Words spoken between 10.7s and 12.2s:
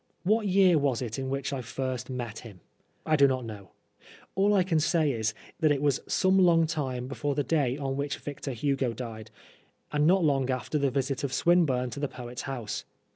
the IS Oscar Wilde visit of Swinburne to the